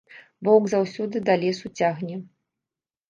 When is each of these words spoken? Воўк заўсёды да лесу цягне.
Воўк 0.47 0.65
заўсёды 0.71 1.21
да 1.27 1.37
лесу 1.43 1.73
цягне. 1.83 2.17